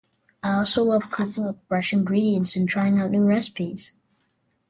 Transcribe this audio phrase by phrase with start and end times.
[0.41, 3.91] I also love cooking with fresh ingredients and trying out new recipes.